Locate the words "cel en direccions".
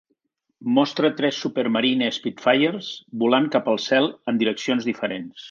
3.85-4.91